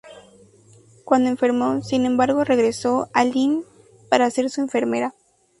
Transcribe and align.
Cuando 1.05 1.29
enfermó, 1.29 1.83
sin 1.83 2.07
embargo, 2.07 2.43
regresó 2.43 3.11
a 3.13 3.23
Lynn 3.23 3.63
para 4.09 4.31
ser 4.31 4.49
su 4.49 4.59
enfermera. 4.61 5.13